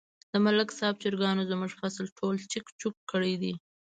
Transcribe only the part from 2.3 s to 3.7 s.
چک چوک کړی دی.